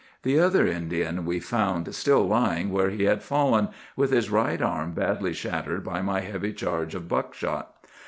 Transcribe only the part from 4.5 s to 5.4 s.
arm badly